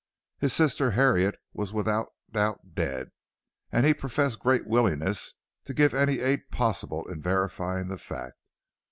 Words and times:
His 0.39 0.51
sister 0.51 0.89
Harriet 0.89 1.35
was 1.53 1.73
without 1.73 2.07
doubt 2.31 2.73
dead, 2.73 3.11
and 3.71 3.85
he 3.85 3.93
professed 3.93 4.39
great 4.39 4.65
willingness 4.65 5.35
to 5.65 5.75
give 5.75 5.93
any 5.93 6.21
aid 6.21 6.49
possible 6.49 7.07
in 7.07 7.21
verifying 7.21 7.87
the 7.87 7.99
fact. 7.99 8.39